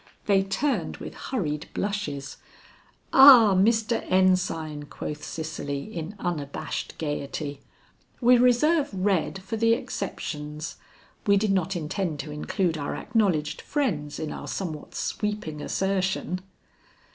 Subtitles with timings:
[0.25, 2.37] They turned with hurried blushes.
[3.13, 4.03] "Ah, Mr.
[4.09, 7.59] Ensign," quoth Cicely in unabashed gaiety,
[8.19, 10.77] "we reserve red for the exceptions.
[11.27, 16.41] We did not intend to include our acknowledged friends in our somewhat sweeping assertion."